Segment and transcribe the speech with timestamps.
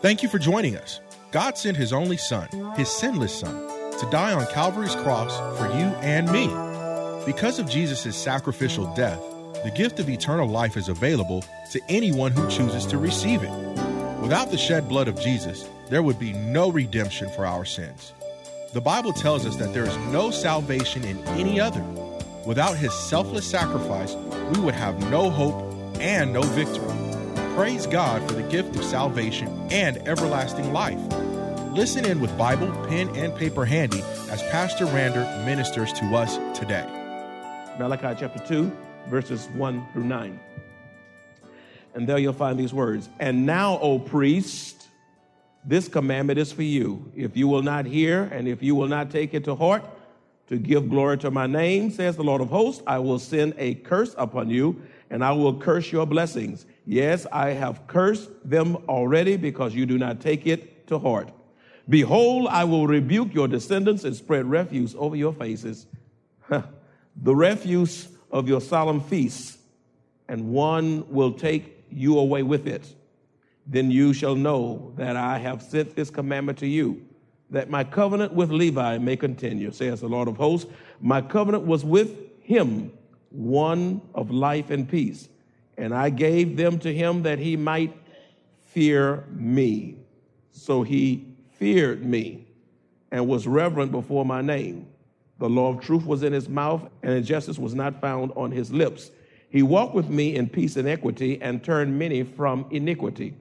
[0.00, 1.00] Thank you for joining us.
[1.32, 5.86] God sent his only son, his sinless son, to die on Calvary's cross for you
[6.02, 6.46] and me.
[7.26, 9.18] Because of Jesus' sacrificial death,
[9.64, 13.50] the gift of eternal life is available to anyone who chooses to receive it.
[14.22, 18.12] Without the shed blood of Jesus, there would be no redemption for our sins.
[18.74, 21.82] The Bible tells us that there is no salvation in any other.
[22.46, 24.14] Without his selfless sacrifice,
[24.54, 26.97] we would have no hope and no victory.
[27.58, 31.00] Praise God for the gift of salvation and everlasting life.
[31.72, 36.86] Listen in with Bible, pen, and paper handy as Pastor Rander ministers to us today.
[37.76, 38.70] Malachi chapter 2,
[39.08, 40.38] verses 1 through 9.
[41.94, 44.86] And there you'll find these words And now, O priest,
[45.64, 47.10] this commandment is for you.
[47.16, 49.82] If you will not hear and if you will not take it to heart,
[50.46, 53.74] to give glory to my name, says the Lord of hosts, I will send a
[53.74, 56.64] curse upon you, and I will curse your blessings.
[56.90, 61.30] Yes, I have cursed them already because you do not take it to heart.
[61.86, 65.86] Behold, I will rebuke your descendants and spread refuse over your faces,
[66.48, 69.58] the refuse of your solemn feasts,
[70.28, 72.94] and one will take you away with it.
[73.66, 77.04] Then you shall know that I have sent this commandment to you,
[77.50, 80.70] that my covenant with Levi may continue, says the Lord of hosts.
[81.02, 82.92] My covenant was with him,
[83.28, 85.28] one of life and peace
[85.78, 87.96] and I gave them to him that he might
[88.66, 89.96] fear me.
[90.50, 92.46] So he feared me
[93.12, 94.88] and was reverent before my name.
[95.38, 98.72] The law of truth was in his mouth, and injustice was not found on his
[98.72, 99.12] lips.
[99.50, 103.34] He walked with me in peace and equity and turned many from iniquity.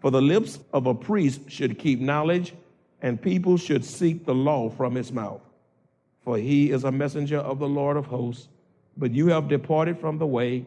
[0.00, 2.54] For the lips of a priest should keep knowledge,
[3.02, 5.42] and people should seek the law from his mouth.
[6.22, 8.48] For he is a messenger of the Lord of hosts.
[8.96, 10.64] But you have departed from the way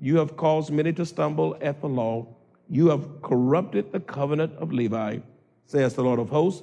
[0.00, 2.26] you have caused many to stumble at the law.
[2.68, 5.18] You have corrupted the covenant of Levi,
[5.66, 6.62] says the Lord of hosts.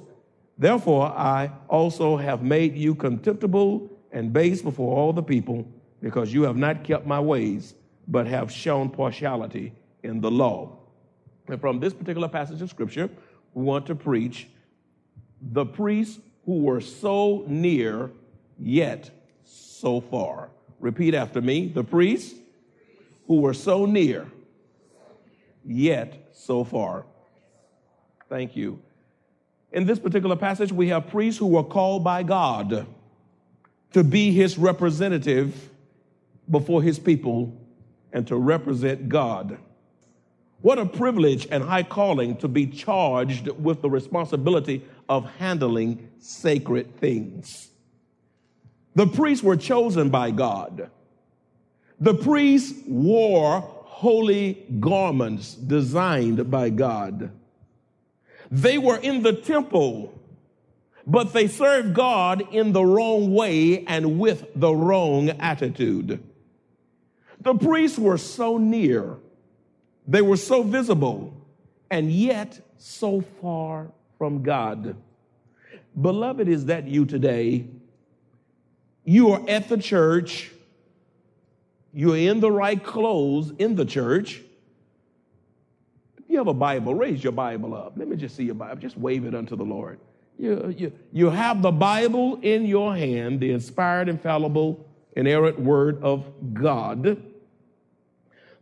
[0.56, 5.66] Therefore, I also have made you contemptible and base before all the people,
[6.00, 7.74] because you have not kept my ways,
[8.06, 9.72] but have shown partiality
[10.02, 10.78] in the law.
[11.48, 13.10] And from this particular passage of scripture,
[13.54, 14.46] we want to preach
[15.40, 18.10] the priests who were so near,
[18.58, 19.10] yet
[19.44, 20.50] so far.
[20.78, 22.38] Repeat after me the priests
[23.26, 24.30] who were so near,
[25.64, 27.06] yet so far.
[28.28, 28.80] Thank you.
[29.72, 32.86] In this particular passage, we have priests who were called by God
[33.92, 35.70] to be his representative
[36.50, 37.56] before his people
[38.12, 39.58] and to represent God.
[40.60, 46.96] What a privilege and high calling to be charged with the responsibility of handling sacred
[46.96, 47.70] things.
[48.94, 50.90] The priests were chosen by God
[52.00, 57.30] the priests wore holy garments designed by God.
[58.50, 60.12] They were in the temple,
[61.06, 66.22] but they served God in the wrong way and with the wrong attitude.
[67.40, 69.16] The priests were so near,
[70.06, 71.32] they were so visible,
[71.90, 73.88] and yet so far
[74.18, 74.96] from God.
[76.00, 77.66] Beloved, is that you today?
[79.04, 80.50] You are at the church
[81.94, 84.42] you're in the right clothes in the church.
[86.18, 87.92] If you have a Bible, raise your Bible up.
[87.96, 88.80] Let me just see your Bible.
[88.80, 90.00] Just wave it unto the Lord.
[90.36, 96.26] You, you, you have the Bible in your hand, the inspired, infallible, inerrant word of
[96.52, 97.22] God.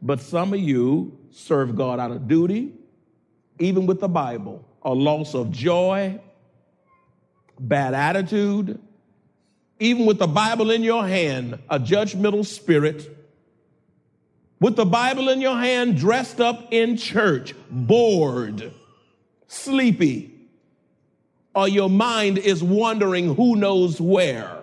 [0.02, 2.74] But some of you serve God out of duty,
[3.58, 6.20] even with the Bible, a loss of joy,
[7.58, 8.78] bad attitude,
[9.80, 13.21] even with the Bible in your hand, a judgmental spirit
[14.62, 18.72] with the Bible in your hand, dressed up in church, bored,
[19.48, 20.30] sleepy,
[21.52, 24.60] or your mind is wandering who knows where.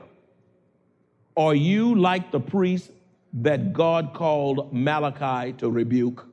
[1.35, 2.91] Are you like the priest
[3.33, 6.25] that God called Malachi to rebuke?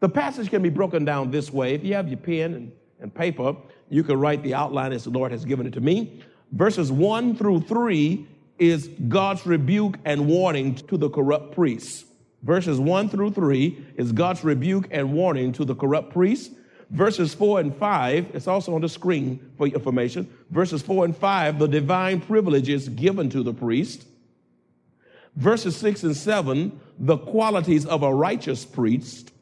[0.00, 1.74] The passage can be broken down this way.
[1.74, 3.54] If you have your pen and, and paper,
[3.90, 6.20] You can write the outline as the Lord has given it to me.
[6.50, 8.26] Verses 1 through 3
[8.58, 12.04] is God's rebuke and warning to the corrupt priests.
[12.42, 16.54] Verses 1 through 3 is God's rebuke and warning to the corrupt priests.
[16.90, 20.30] Verses 4 and 5, it's also on the screen for your information.
[20.50, 24.06] Verses 4 and 5, the divine privileges given to the priest.
[25.36, 29.32] Verses 6 and 7, the qualities of a righteous priest.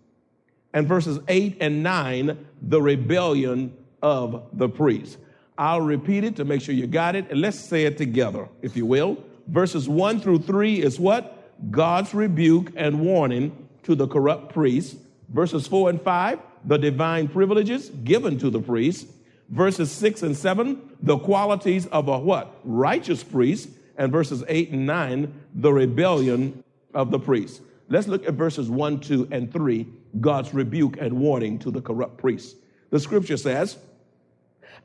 [0.72, 5.18] And verses 8 and 9, the rebellion of the priest.
[5.58, 8.76] I'll repeat it to make sure you got it, and let's say it together, if
[8.76, 9.22] you will.
[9.48, 11.70] Verses 1 through 3 is what?
[11.70, 14.96] God's rebuke and warning to the corrupt priests.
[15.28, 19.06] Verses 4 and 5, the divine privileges given to the priest.
[19.50, 22.54] Verses 6 and 7, the qualities of a what?
[22.64, 23.68] Righteous priest.
[23.98, 26.64] And verses 8 and 9, the rebellion
[26.94, 27.60] of the priest.
[27.88, 29.86] Let's look at verses 1, 2, and 3,
[30.18, 32.54] God's rebuke and warning to the corrupt priests.
[32.90, 33.76] The scripture says,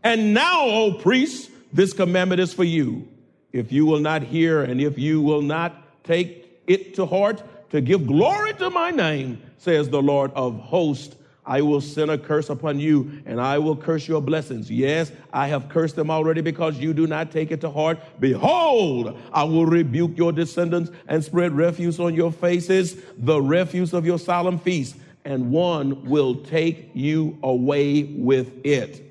[0.03, 3.07] And now, O priests, this commandment is for you.
[3.51, 7.41] If you will not hear and if you will not take it to heart
[7.71, 11.15] to give glory to my name, says the Lord of hosts,
[11.45, 14.69] I will send a curse upon you and I will curse your blessings.
[14.69, 17.99] Yes, I have cursed them already because you do not take it to heart.
[18.19, 24.05] Behold, I will rebuke your descendants and spread refuse on your faces, the refuse of
[24.05, 29.06] your solemn feast, and one will take you away with it.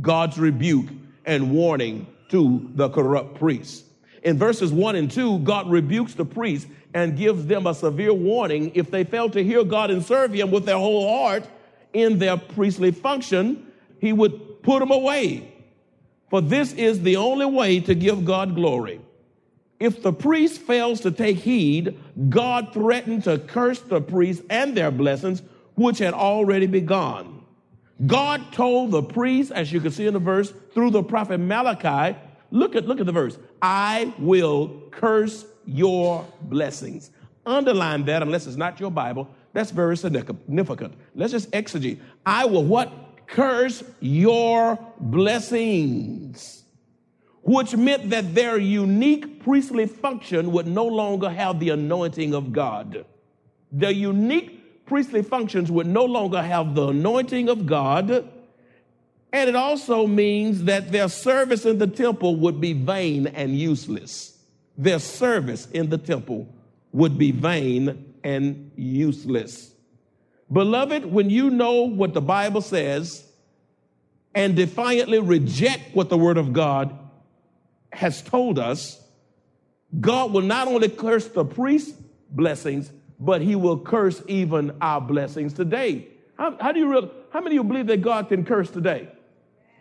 [0.00, 0.86] God's rebuke
[1.24, 3.84] and warning to the corrupt priests.
[4.22, 8.72] In verses 1 and 2, God rebukes the priests and gives them a severe warning
[8.74, 11.44] if they fail to hear God and serve Him with their whole heart
[11.92, 13.66] in their priestly function,
[14.00, 15.52] he would put them away.
[16.28, 19.00] For this is the only way to give God glory.
[19.78, 21.98] If the priest fails to take heed,
[22.28, 25.42] God threatened to curse the priests and their blessings,
[25.74, 27.35] which had already begun.
[28.04, 32.18] God told the priests, as you can see in the verse, through the prophet Malachi,
[32.50, 37.10] look at, look at the verse, I will curse your blessings.
[37.46, 39.28] Underline that unless it's not your Bible.
[39.52, 40.94] That's very significant.
[41.14, 42.00] Let's just exegete.
[42.26, 42.92] I will what?
[43.26, 46.64] Curse your blessings.
[47.42, 53.06] Which meant that their unique priestly function would no longer have the anointing of God.
[53.72, 54.55] The unique
[54.86, 58.10] priestly functions would no longer have the anointing of God.
[59.32, 64.38] And it also means that their service in the temple would be vain and useless.
[64.78, 66.48] Their service in the temple
[66.92, 69.72] would be vain and useless.
[70.50, 73.24] Beloved, when you know what the Bible says
[74.34, 76.96] and defiantly reject what the Word of God
[77.92, 79.02] has told us,
[80.00, 81.98] God will not only curse the priest's
[82.30, 82.90] blessings,
[83.26, 86.08] but He will curse even our blessings today.
[86.38, 89.08] How, how do you real, how many of you believe that God can curse today?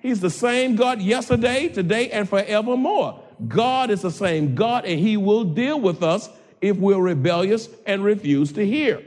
[0.01, 3.21] He's the same God yesterday, today, and forevermore.
[3.47, 6.29] God is the same God, and He will deal with us
[6.61, 9.01] if we're rebellious and refuse to hear.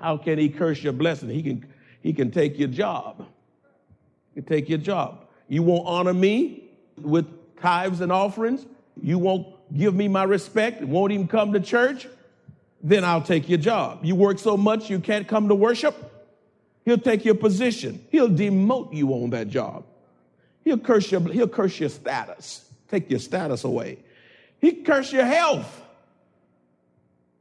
[0.00, 1.30] How can he curse your blessing?
[1.30, 1.66] He can,
[2.02, 3.26] he can take your job.
[4.34, 5.28] He can take your job.
[5.48, 6.70] You won't honor me
[7.00, 7.26] with
[7.60, 8.66] tithes and offerings.
[9.00, 9.46] You won't
[9.76, 10.82] give me my respect.
[10.82, 12.06] Won't even come to church.
[12.84, 14.04] Then I'll take your job.
[14.04, 15.96] You work so much you can't come to worship.
[16.84, 18.04] He'll take your position.
[18.10, 19.84] He'll demote you on that job.
[20.64, 23.98] He'll curse your, he'll curse your status, take your status away.
[24.60, 25.82] He curse your health.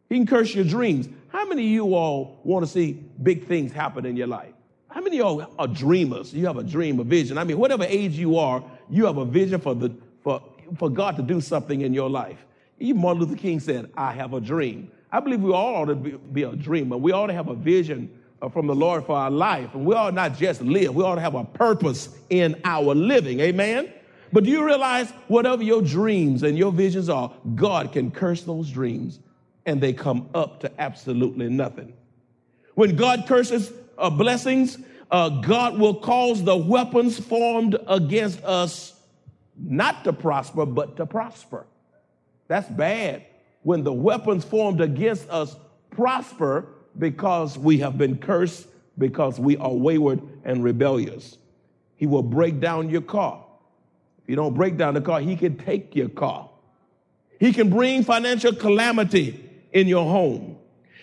[0.08, 1.10] He can curse your dreams.
[1.28, 4.54] How many of you all want to see big things happen in your life?
[4.88, 6.34] How many of y'all are dreamers?
[6.34, 7.38] You have a dream, a vision.
[7.38, 10.42] I mean, whatever age you are, you have a vision for, the, for,
[10.78, 12.46] for God to do something in your life.
[12.80, 14.92] Even Martin Luther King said, I have a dream.
[15.13, 16.98] I believe we all ought to be, be a dreamer.
[16.98, 18.10] We ought to have a vision
[18.41, 19.75] uh, from the Lord for our life.
[19.75, 23.39] And we ought not just live, we ought to have a purpose in our living.
[23.39, 23.93] Amen?
[24.32, 28.72] But do you realize whatever your dreams and your visions are, God can curse those
[28.72, 29.20] dreams
[29.67, 31.93] and they come up to absolutely nothing.
[32.74, 34.79] When God curses uh, blessings,
[35.12, 39.00] uh, God will cause the weapons formed against us
[39.55, 41.67] not to prosper, but to prosper.
[42.48, 43.24] That's bad.
[43.63, 45.55] When the weapons formed against us
[45.89, 46.67] prosper
[46.98, 48.67] because we have been cursed,
[48.98, 51.38] because we are wayward and rebellious.
[51.96, 53.43] He will break down your car.
[54.22, 56.50] If you don't break down the car, he can take your car.
[57.39, 60.58] He can bring financial calamity in your home.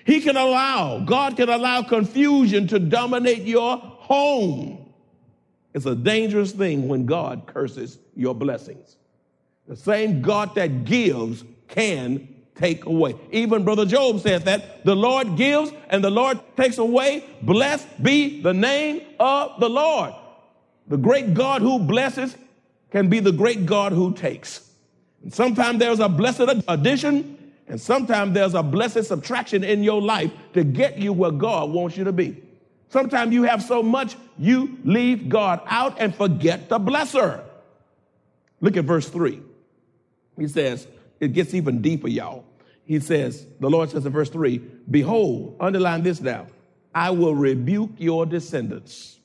[0.07, 4.93] He can allow, God can allow confusion to dominate your home.
[5.75, 8.97] It's a dangerous thing when God curses your blessings.
[9.69, 12.30] The same God that gives can
[12.61, 13.17] take away.
[13.33, 17.25] Even Brother Job said that the Lord gives and the Lord takes away.
[17.43, 20.15] Blessed be the name of the Lord.
[20.87, 22.37] The great God who blesses
[22.91, 24.69] can be the great God who takes.
[25.23, 30.31] And sometimes there's a blessed addition, and sometimes there's a blessed subtraction in your life
[30.55, 32.43] to get you where God wants you to be.
[32.89, 37.45] Sometimes you have so much, you leave God out and forget the blesser.
[38.61, 39.41] Look at verse 3.
[40.37, 40.89] He says,
[41.21, 42.45] it gets even deeper, y'all.
[42.85, 44.59] He says, the Lord says in verse 3
[44.91, 46.47] Behold, underline this now,
[46.95, 49.19] I will rebuke your descendants.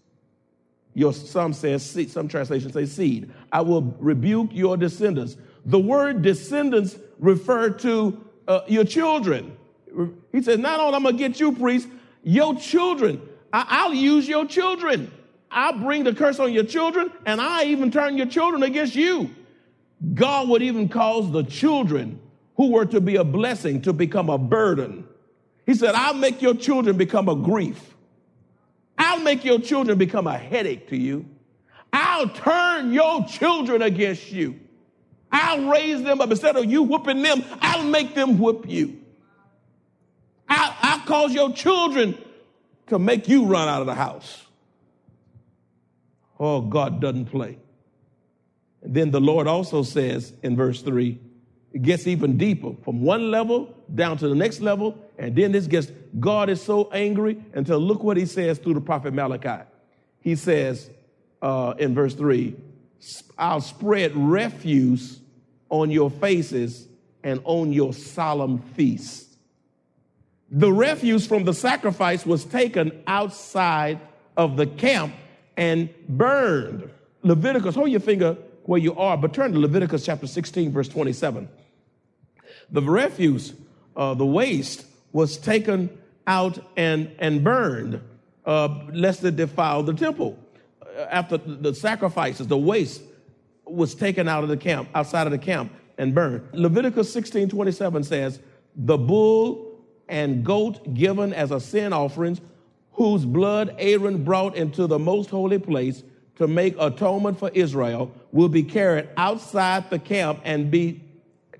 [0.93, 3.31] Your some says some translations say seed.
[3.51, 5.35] I will rebuke your descendants.
[5.65, 9.57] The word descendants refer to uh, your children.
[10.31, 11.87] He says, not only I'm gonna get you, priest,
[12.23, 13.21] your children.
[13.51, 15.11] I, will use your children.
[15.49, 19.33] I'll bring the curse on your children, and I even turn your children against you.
[20.13, 22.19] God would even cause the children
[22.55, 25.07] who were to be a blessing to become a burden.
[25.65, 27.95] He said, I'll make your children become a grief.
[28.97, 31.25] I'll make your children become a headache to you.
[31.91, 34.59] I'll turn your children against you.
[35.31, 36.29] I'll raise them up.
[36.29, 39.01] Instead of you whooping them, I'll make them whoop you.
[40.47, 42.17] I'll, I'll cause your children
[42.87, 44.45] to make you run out of the house.
[46.39, 47.57] Oh, God doesn't play.
[48.81, 51.19] Then the Lord also says in verse 3
[51.75, 54.97] it gets even deeper from one level down to the next level.
[55.17, 58.81] And then this gets, God is so angry until look what he says through the
[58.81, 59.65] prophet Malachi.
[60.21, 60.89] He says
[61.41, 62.55] uh, in verse 3
[63.37, 65.19] I'll spread refuse
[65.67, 66.87] on your faces
[67.23, 69.35] and on your solemn feasts.
[70.49, 73.99] The refuse from the sacrifice was taken outside
[74.37, 75.13] of the camp
[75.57, 76.89] and burned.
[77.21, 81.49] Leviticus, hold your finger where you are, but turn to Leviticus chapter 16, verse 27.
[82.71, 83.53] The refuse,
[83.95, 85.89] uh, the waste, was taken
[86.27, 88.01] out and, and burned,
[88.45, 90.37] uh, lest it defile the temple.
[90.81, 93.01] Uh, after the sacrifices, the waste
[93.65, 96.47] was taken out of the camp, outside of the camp, and burned.
[96.53, 98.39] Leviticus 16 27 says,
[98.75, 102.41] The bull and goat given as a sin offerings,
[102.91, 106.03] whose blood Aaron brought into the most holy place
[106.35, 111.01] to make atonement for Israel, will be carried outside the camp and be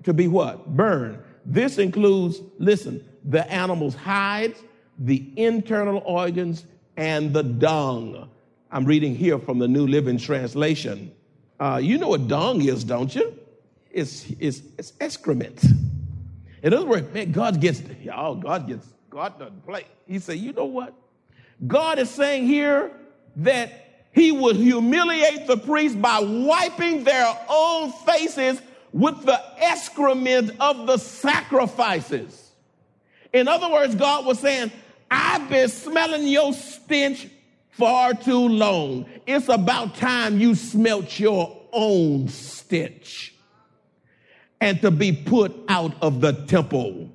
[0.06, 0.66] to be what?
[0.68, 1.20] Burned.
[1.46, 4.60] This includes, listen, the animal's hides,
[4.98, 6.66] the internal organs,
[6.98, 8.30] and the dung.
[8.72, 11.12] I'm reading here from the New Living Translation.
[11.60, 13.38] Uh, you know what dung is, don't you?
[13.92, 15.64] It's, it's, it's excrement.
[16.64, 17.82] In other words, man, God gets,
[18.14, 19.86] oh, God gets, God doesn't play.
[20.08, 20.94] He said, you know what?
[21.66, 22.92] God is saying here
[23.38, 23.72] that
[24.12, 28.62] he would humiliate the priests by wiping their own faces
[28.96, 32.52] with the excrement of the sacrifices.
[33.34, 34.72] In other words, God was saying,
[35.12, 37.28] I've been smelling your stench
[37.72, 39.06] far too long.
[39.28, 43.36] It's about time you smelt your own stench
[44.62, 47.12] and to be put out of the temple.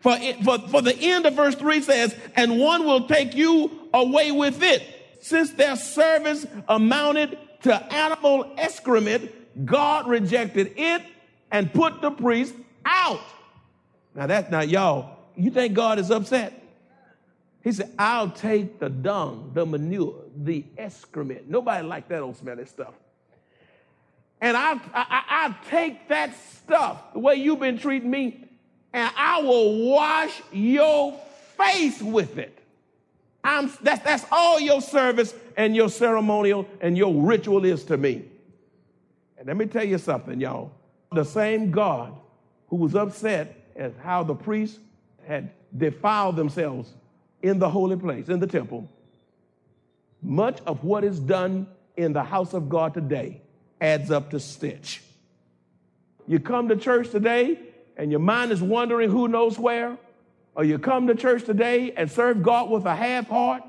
[0.00, 3.70] For, it, for, for the end of verse 3 says, and one will take you
[3.94, 4.82] away with it.
[5.20, 9.30] Since their service amounted to animal excrement,
[9.64, 11.02] God rejected it
[11.50, 13.20] and put the priest out.
[14.14, 15.16] Now that's not y'all.
[15.36, 16.54] You think God is upset?
[17.62, 21.48] He said, I'll take the dung, the manure, the excrement.
[21.50, 22.94] Nobody like that old smelly stuff.
[24.40, 28.44] And I'll, I, I'll take that stuff, the way you've been treating me,
[28.92, 31.20] and I will wash your
[31.56, 32.56] face with it.
[33.42, 38.24] I'm, that's, that's all your service and your ceremonial and your ritual is to me.
[39.38, 40.72] And let me tell you something, y'all.
[41.12, 42.12] The same God
[42.68, 44.78] who was upset at how the priests
[45.26, 46.92] had defiled themselves
[47.42, 48.88] in the holy place, in the temple,
[50.22, 53.40] much of what is done in the house of God today
[53.80, 55.02] adds up to stench.
[56.26, 57.60] You come to church today
[57.96, 59.96] and your mind is wandering who knows where,
[60.54, 63.62] or you come to church today and serve God with a half heart,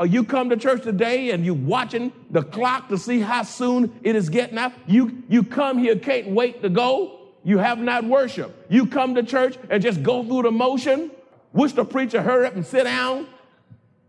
[0.00, 4.00] or you come to church today and you watching the clock to see how soon
[4.02, 4.72] it is getting out.
[4.86, 7.18] You, you come here, can't wait to go.
[7.44, 8.64] You have not worship.
[8.70, 11.10] You come to church and just go through the motion.
[11.52, 13.26] Wish the preacher hurry up and sit down.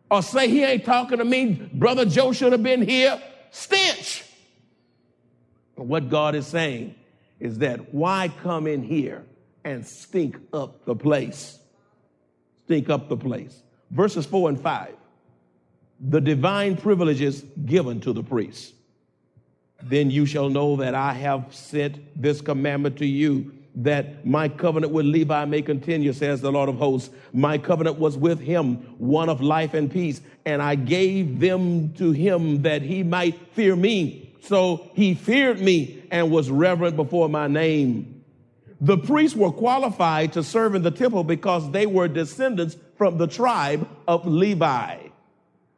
[0.09, 1.69] Or say he ain't talking to me.
[1.73, 3.21] Brother Joe should have been here.
[3.51, 4.23] Stench.
[5.75, 6.95] But what God is saying
[7.37, 9.25] is that why come in here
[9.65, 11.59] and stink up the place?
[12.63, 13.61] Stink up the place.
[13.89, 14.95] Verses four and five
[16.01, 18.73] the divine privileges given to the priests.
[19.83, 24.91] Then you shall know that I have sent this commandment to you that my covenant
[24.91, 27.13] with Levi may continue, says the Lord of hosts.
[27.31, 32.11] My covenant was with him, one of life and peace, and I gave them to
[32.11, 34.35] him that he might fear me.
[34.41, 38.23] So he feared me and was reverent before my name.
[38.81, 43.27] The priests were qualified to serve in the temple because they were descendants from the
[43.27, 45.10] tribe of Levi.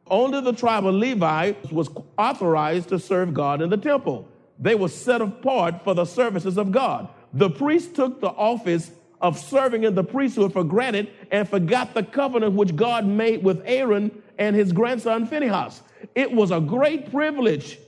[0.06, 4.28] Only the tribe of Levi was authorized to serve God in the temple.
[4.58, 7.08] They were set apart for the services of God.
[7.32, 12.02] The priest took the office of serving in the priesthood for granted and forgot the
[12.02, 15.80] covenant which God made with Aaron and his grandson Phinehas.
[16.14, 17.78] It was a great privilege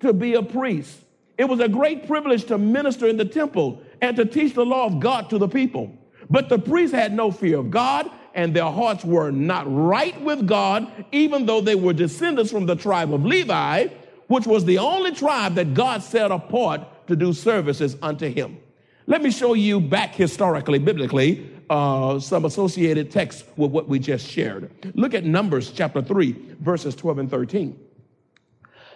[0.00, 0.98] to be a priest.
[1.36, 4.86] It was a great privilege to minister in the temple and to teach the law
[4.86, 5.92] of God to the people.
[6.30, 10.46] But the priests had no fear of God and their hearts were not right with
[10.46, 13.88] God, even though they were descendants from the tribe of Levi,
[14.28, 18.58] which was the only tribe that God set apart to do services unto him.
[19.06, 24.28] Let me show you back historically, biblically, uh, some associated texts with what we just
[24.28, 24.70] shared.
[24.94, 27.80] Look at Numbers chapter 3, verses 12 and 13.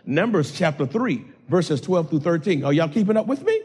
[0.05, 2.65] Numbers chapter 3, verses 12 through 13.
[2.65, 3.59] Are y'all keeping up with me?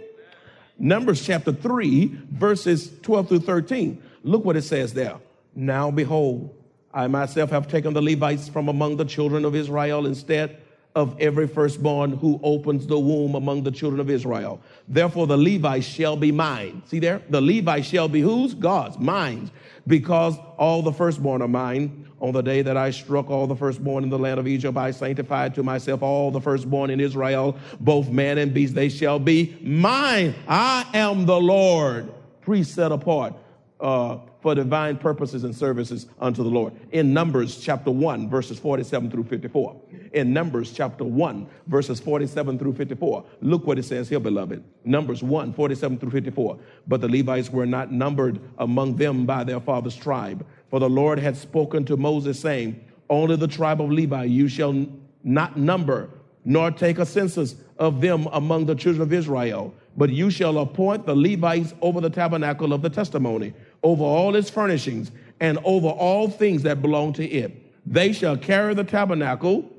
[0.78, 4.02] Numbers chapter 3, verses 12 through 13.
[4.24, 5.18] Look what it says there.
[5.56, 6.54] Now behold,
[6.94, 10.62] I myself have taken the Levites from among the children of Israel instead
[10.96, 14.62] of every firstborn who opens the womb among the children of Israel.
[14.88, 16.82] Therefore, the Levites shall be mine.
[16.86, 17.22] See there?
[17.30, 18.54] The Levites shall be whose?
[18.54, 19.52] God's, mine.
[19.86, 22.10] Because all the firstborn are mine.
[22.22, 24.92] On the day that I struck all the firstborn in the land of Egypt, I
[24.92, 29.58] sanctified to myself all the firstborn in Israel, both man and beast, they shall be
[29.62, 30.34] mine.
[30.48, 33.34] I am the Lord, priest set apart.
[33.80, 36.72] Uh, for divine purposes and services unto the Lord.
[36.92, 39.82] In Numbers chapter 1, verses 47 through 54.
[40.14, 43.26] In Numbers chapter 1, verses 47 through 54.
[43.42, 44.64] Look what it says here, beloved.
[44.86, 46.58] Numbers 1, 47 through 54.
[46.88, 50.46] But the Levites were not numbered among them by their father's tribe.
[50.70, 52.80] For the Lord had spoken to Moses, saying,
[53.10, 54.86] Only the tribe of Levi you shall
[55.24, 56.12] not number,
[56.46, 59.74] nor take a census of them among the children of Israel.
[59.98, 63.54] But you shall appoint the Levites over the tabernacle of the testimony
[63.86, 67.52] over all its furnishings, and over all things that belong to it.
[67.86, 69.72] They shall carry the tabernacle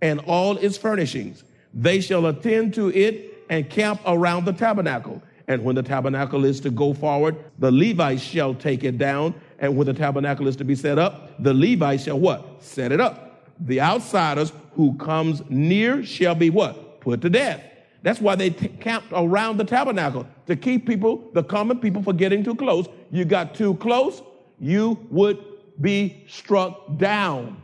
[0.00, 1.44] and all its furnishings.
[1.72, 5.22] They shall attend to it and camp around the tabernacle.
[5.46, 9.34] And when the tabernacle is to go forward, the Levites shall take it down.
[9.60, 12.62] And when the tabernacle is to be set up, the Levites shall what?
[12.62, 13.48] Set it up.
[13.60, 17.00] The outsiders who comes near shall be what?
[17.00, 17.62] Put to death.
[18.02, 22.16] That's why they t- camped around the tabernacle to keep people, the common people, from
[22.16, 22.88] getting too close.
[23.12, 24.22] You got too close,
[24.58, 25.38] you would
[25.80, 27.60] be struck down.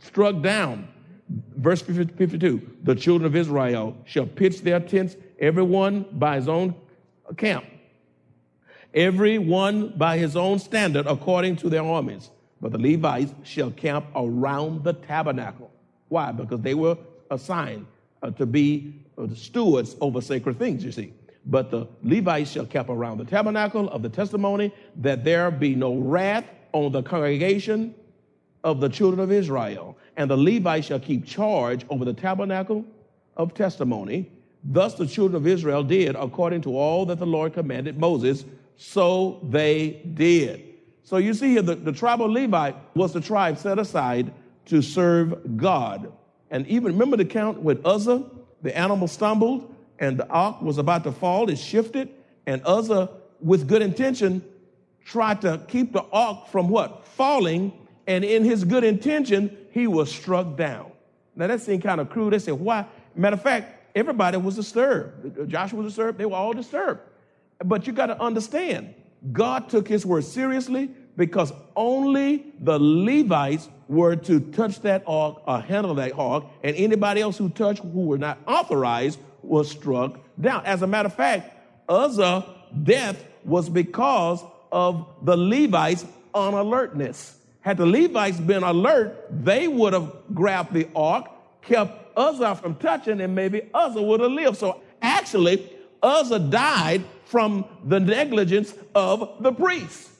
[0.00, 0.88] Struck down.
[1.56, 6.74] Verse 52 The children of Israel shall pitch their tents, everyone by his own
[7.36, 7.66] camp,
[8.94, 12.30] everyone by his own standard, according to their armies.
[12.60, 15.70] But the Levites shall camp around the tabernacle.
[16.08, 16.32] Why?
[16.32, 16.96] Because they were
[17.30, 17.86] assigned
[18.22, 21.12] uh, to be the stewards over sacred things, you see.
[21.48, 25.96] But the Levites shall keep around the tabernacle of the testimony that there be no
[25.96, 27.94] wrath on the congregation
[28.62, 29.96] of the children of Israel.
[30.16, 32.84] And the Levites shall keep charge over the tabernacle
[33.36, 34.30] of testimony.
[34.62, 38.44] Thus the children of Israel did according to all that the Lord commanded Moses,
[38.76, 40.64] so they did.
[41.02, 44.32] So you see here, the, the tribe of Levi was the tribe set aside
[44.66, 46.12] to serve God.
[46.50, 48.24] And even remember the count with Uzzah
[48.62, 51.48] the animal stumbled and the ark was about to fall.
[51.50, 52.08] It shifted,
[52.46, 54.42] and Uzzah, with good intention,
[55.04, 57.06] tried to keep the ark from what?
[57.06, 57.72] Falling.
[58.06, 60.92] And in his good intention, he was struck down.
[61.36, 62.32] Now that seemed kind of crude.
[62.32, 62.86] They said, why?
[63.14, 65.48] Matter of fact, everybody was disturbed.
[65.50, 66.18] Joshua was disturbed.
[66.18, 67.00] They were all disturbed.
[67.64, 68.94] But you got to understand,
[69.32, 75.60] God took his word seriously because only the Levites were to touch that ark or
[75.60, 80.64] handle that ark, and anybody else who touched who were not authorized was struck down.
[80.66, 81.54] As a matter of fact,
[81.88, 82.44] Uzzah's
[82.82, 87.34] death was because of the Levites' unalertness.
[87.60, 91.26] Had the Levites been alert, they would have grabbed the ark,
[91.62, 94.56] kept Uzzah from touching, and maybe Uzzah would have lived.
[94.56, 95.70] So actually,
[96.02, 100.10] Uzzah died from the negligence of the priests.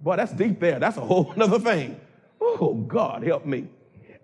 [0.00, 0.78] Boy, that's deep there.
[0.78, 2.00] That's a whole other thing.
[2.40, 3.68] Oh, God, help me.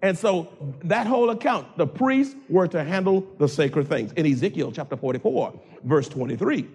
[0.02, 0.48] And so
[0.84, 4.12] that whole account, the priests were to handle the sacred things.
[4.12, 6.68] In Ezekiel chapter 44, verse 23.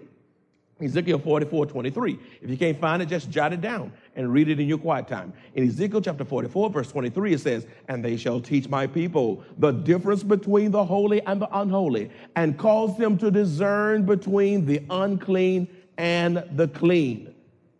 [0.82, 2.18] Ezekiel 44, 23.
[2.42, 5.06] If you can't find it, just jot it down and read it in your quiet
[5.06, 5.32] time.
[5.54, 9.70] In Ezekiel chapter 44, verse 23, it says, And they shall teach my people the
[9.70, 15.68] difference between the holy and the unholy, and cause them to discern between the unclean
[15.96, 17.32] and the clean.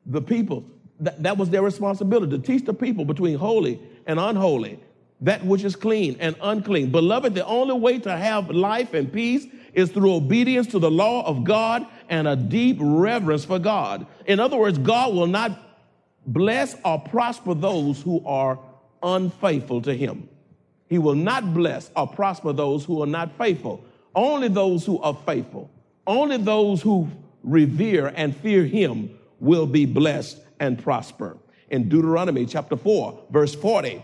[0.07, 0.64] The people,
[1.00, 4.78] that, that was their responsibility to teach the people between holy and unholy,
[5.20, 6.90] that which is clean and unclean.
[6.90, 11.27] Beloved, the only way to have life and peace is through obedience to the law
[11.27, 14.07] of God and a deep reverence for God.
[14.27, 15.59] In other words, God will not
[16.27, 18.59] bless or prosper those who are
[19.03, 20.29] unfaithful to Him.
[20.88, 23.85] He will not bless or prosper those who are not faithful.
[24.14, 25.70] Only those who are faithful,
[26.07, 27.09] only those who
[27.42, 31.37] revere and fear Him will be blessed and prosper.
[31.70, 34.03] In Deuteronomy chapter 4, verse 40,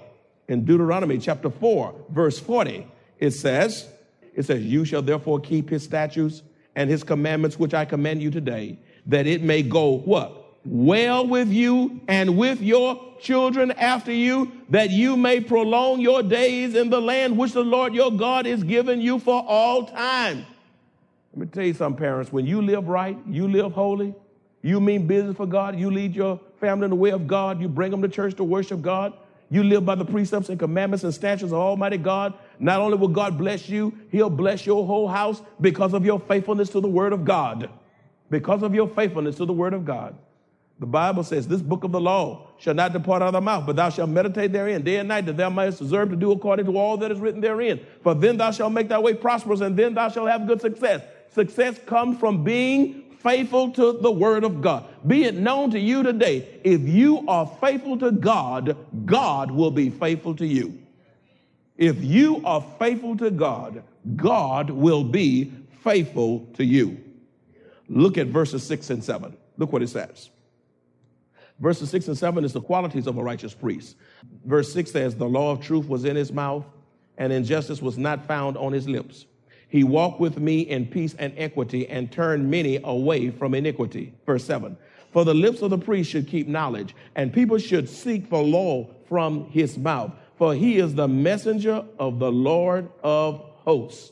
[0.51, 2.85] in Deuteronomy chapter 4, verse 40,
[3.21, 3.89] it says,
[4.35, 6.43] it says, You shall therefore keep his statutes
[6.75, 10.59] and his commandments, which I command you today, that it may go what?
[10.65, 16.75] Well with you and with your children after you, that you may prolong your days
[16.75, 20.45] in the land which the Lord your God is giving you for all time.
[21.33, 22.33] Let me tell you something, parents.
[22.33, 24.15] When you live right, you live holy,
[24.63, 27.69] you mean business for God, you lead your family in the way of God, you
[27.69, 29.13] bring them to church to worship God,
[29.51, 32.35] you live by the precepts and commandments and statutes of Almighty God.
[32.61, 36.69] Not only will God bless you, He'll bless your whole house because of your faithfulness
[36.71, 37.69] to the Word of God.
[38.31, 40.17] Because of your faithfulness to the Word of God.
[40.79, 43.67] The Bible says, This book of the law shall not depart out of thy mouth,
[43.67, 46.67] but thou shalt meditate therein day and night, that thou mayest observe to do according
[46.67, 47.85] to all that is written therein.
[48.03, 51.03] For then thou shalt make thy way prosperous, and then thou shalt have good success.
[51.35, 54.87] Success comes from being faithful to the word of God.
[55.07, 59.91] Be it known to you today, if you are faithful to God, God will be
[59.91, 60.79] faithful to you.
[61.77, 63.83] If you are faithful to God,
[64.17, 65.53] God will be
[65.83, 67.03] faithful to you.
[67.89, 69.37] Look at verses 6 and 7.
[69.57, 70.31] Look what it says.
[71.59, 73.97] Verses 6 and 7 is the qualities of a righteous priest.
[74.45, 76.65] Verse 6 says, The law of truth was in his mouth,
[77.19, 79.27] and injustice was not found on his lips.
[79.71, 84.13] He walked with me in peace and equity and turned many away from iniquity.
[84.27, 84.77] Verse 7.
[85.13, 88.89] For the lips of the priest should keep knowledge, and people should seek for law
[89.09, 90.13] from his mouth.
[90.37, 94.11] For he is the messenger of the Lord of hosts.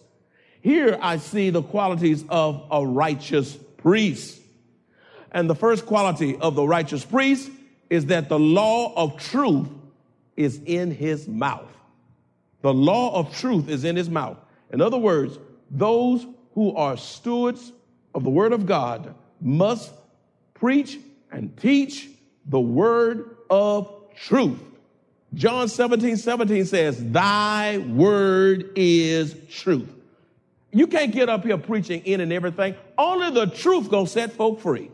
[0.60, 4.40] Here I see the qualities of a righteous priest.
[5.32, 7.50] And the first quality of the righteous priest
[7.90, 9.68] is that the law of truth
[10.36, 11.70] is in his mouth.
[12.62, 14.36] The law of truth is in his mouth.
[14.72, 15.38] In other words,
[15.70, 17.72] those who are stewards
[18.14, 19.92] of the word of God must
[20.54, 20.98] preach
[21.30, 22.08] and teach
[22.46, 24.60] the word of truth.
[25.34, 29.88] John 17, 17 says, Thy word is truth.
[30.72, 32.74] You can't get up here preaching in and everything.
[32.96, 34.90] Only the truth gonna set folk free.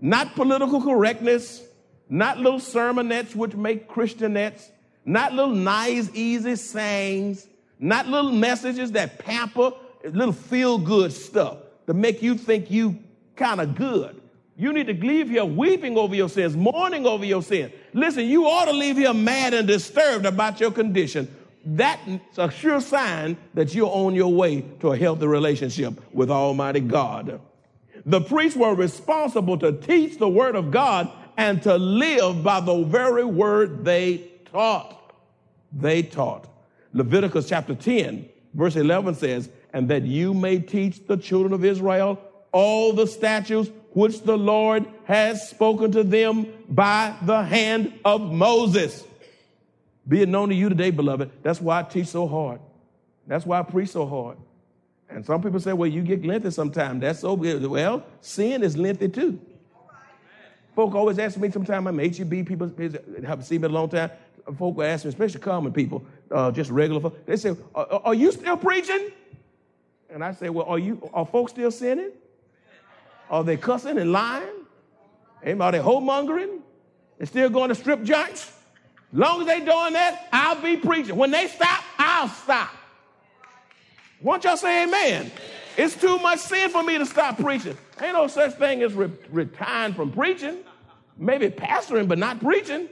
[0.00, 1.62] Not political correctness,
[2.08, 4.70] not little sermonettes which make Christianettes,
[5.04, 7.46] not little nice, easy sayings,
[7.78, 9.72] not little messages that pamper
[10.04, 12.98] little feel good stuff to make you think you
[13.36, 14.20] kind of good.
[14.56, 17.72] You need to leave here weeping over your sins, mourning over your sin.
[17.94, 21.34] Listen, you ought to leave here mad and disturbed about your condition.
[21.64, 22.02] That's
[22.36, 27.40] a sure sign that you're on your way to a healthy relationship with Almighty God.
[28.06, 32.82] The priests were responsible to teach the word of God and to live by the
[32.84, 35.14] very word they taught.
[35.72, 36.48] They taught.
[36.92, 42.18] Leviticus chapter 10, verse 11 says, and that you may teach the children of Israel
[42.52, 49.04] all the statutes which the Lord has spoken to them by the hand of Moses.
[50.06, 51.30] Be it known to you today, beloved.
[51.42, 52.60] That's why I teach so hard.
[53.26, 54.38] That's why I preach so hard.
[55.08, 57.00] And some people say, well, you get lengthy sometimes.
[57.00, 57.64] That's so good.
[57.66, 59.40] Well, sin is lengthy too.
[60.74, 62.70] Folk always ask me sometimes, I'm HEB, people
[63.26, 64.10] have seen me a long time.
[64.56, 68.32] Folk will ask me, especially common people, uh, just regular folk, they say, are you
[68.32, 69.10] still preaching?
[70.12, 72.10] And I say, well, are you are folks still sinning?
[73.30, 74.48] Are they cussing and lying?
[75.44, 76.60] Are they homongering?
[77.18, 78.52] They still going to strip joints?
[79.12, 81.16] Long as they doing that, I'll be preaching.
[81.16, 82.70] When they stop, I'll stop.
[84.20, 85.30] Won't y'all say amen?
[85.76, 87.76] It's too much sin for me to stop preaching.
[88.02, 90.58] Ain't no such thing as re- retiring from preaching.
[91.16, 92.88] Maybe pastoring, but not preaching.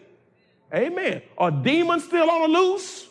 [0.74, 1.22] Amen.
[1.36, 3.08] Are demons still on the loose?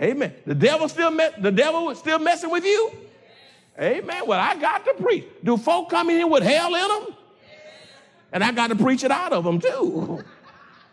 [0.00, 0.34] Amen.
[0.46, 2.92] The devil still the devil is still messing with you?
[3.80, 4.26] Amen.
[4.26, 5.24] Well, I got to preach.
[5.44, 7.16] Do folk come in with hell in them?
[8.32, 10.24] And I got to preach it out of them too.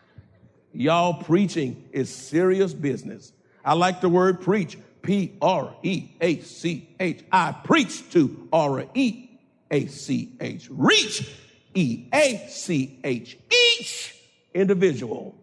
[0.73, 3.33] Y'all preaching is serious business.
[3.63, 4.77] I like the word preach.
[5.01, 7.23] P R E A C H.
[7.31, 9.29] I preach to R E
[9.71, 10.67] A C H.
[10.69, 11.29] Reach
[11.73, 13.37] E A C H.
[13.79, 14.15] Each
[14.53, 15.35] individual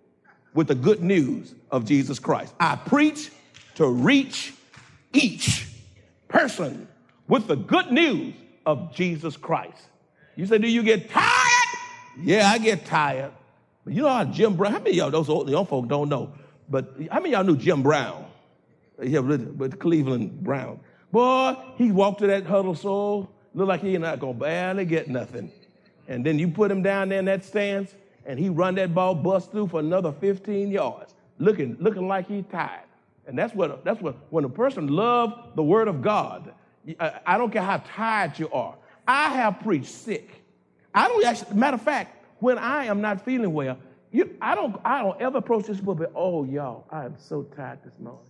[0.55, 2.55] with the good news of Jesus Christ.
[2.59, 3.31] I preach
[3.76, 4.52] to reach
[5.12, 5.68] each
[6.28, 6.88] person
[7.32, 8.34] with the good news
[8.66, 9.84] of Jesus Christ.
[10.36, 11.78] You say, do you get tired?
[12.20, 13.32] Yeah, I get tired.
[13.86, 16.30] But you know how Jim Brown, how many y'all, those old young folk don't know,
[16.68, 18.26] but how many y'all knew Jim Brown?
[19.02, 20.78] Yeah, with, with Cleveland Brown.
[21.10, 25.50] Boy, he walked to that huddle so, look like he not gonna barely get nothing.
[26.08, 27.94] And then you put him down there in that stance,
[28.26, 32.42] and he run that ball bust through for another 15 yards, looking, looking like he
[32.42, 32.84] tired.
[33.26, 36.52] And that's what, that's what, when a person love the word of God,
[36.86, 38.74] I, uh, I don't care how tired you are.
[39.06, 40.42] I have preached sick.
[40.94, 43.78] I don't actually, matter of fact, when I am not feeling well,
[44.10, 46.12] you, I don't, I don't ever approach this pulpit.
[46.14, 48.20] Oh, y'all, I am so tired this morning.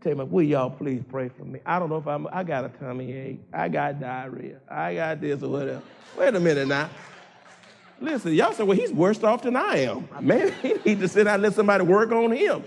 [0.00, 1.60] Tell me, will y'all please pray for me?
[1.64, 5.20] I don't know if I'm, I got a tummy ache, I got diarrhea, I got
[5.20, 5.82] this or whatever.
[6.16, 6.90] Wait a minute now.
[8.00, 10.08] Listen, y'all say, well, he's worse off than I am.
[10.20, 12.64] Man, he need to sit down and let somebody work on him.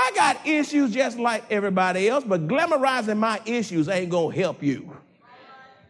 [0.00, 4.96] I got issues just like everybody else, but glamorizing my issues ain't gonna help you.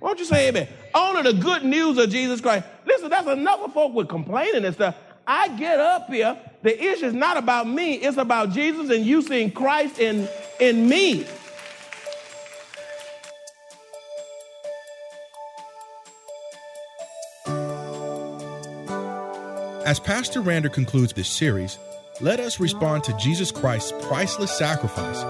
[0.01, 0.67] Won't you say amen?
[0.95, 2.65] Only the good news of Jesus Christ.
[2.87, 4.97] Listen, that's enough of folk with complaining and stuff.
[5.27, 9.21] I get up here, the issue is not about me, it's about Jesus and you
[9.21, 10.27] seeing Christ in,
[10.59, 11.27] in me.
[19.85, 21.79] As Pastor Rander concludes this series,
[22.21, 25.23] let us respond to Jesus Christ's priceless sacrifice,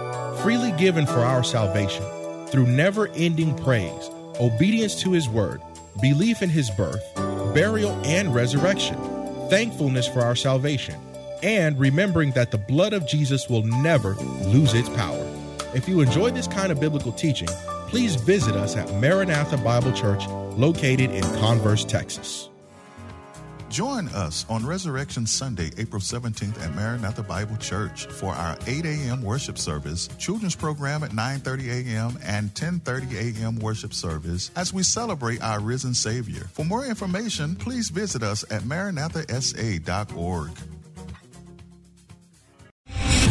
[0.42, 2.04] freely given for our salvation,
[2.48, 5.60] through never ending praise, obedience to his word,
[6.00, 7.02] belief in his birth,
[7.54, 8.96] burial, and resurrection
[9.48, 10.94] thankfulness for our salvation,
[11.42, 15.26] and remembering that the blood of Jesus will never lose its power.
[15.74, 17.48] If you enjoy this kind of biblical teaching,
[17.88, 22.50] please visit us at Maranatha Bible Church, located in Converse, Texas.
[23.68, 29.22] Join us on Resurrection Sunday, April 17th at Maranatha Bible Church for our 8 a.m.
[29.22, 32.18] worship service, children's program at 9:30 a.m.
[32.24, 33.56] and 10:30 a.m.
[33.56, 36.48] worship service as we celebrate our risen Savior.
[36.52, 40.50] For more information, please visit us at maranathasa.org.